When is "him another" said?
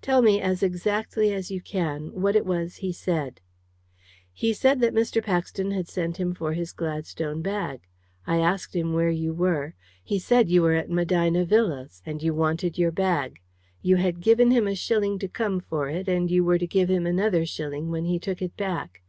16.88-17.44